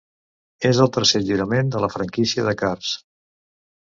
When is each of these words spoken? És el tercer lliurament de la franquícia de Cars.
És 0.69 0.77
el 0.85 0.89
tercer 0.95 1.19
lliurament 1.25 1.69
de 1.75 1.81
la 1.83 1.89
franquícia 1.97 2.47
de 2.47 2.55
Cars. 2.63 2.95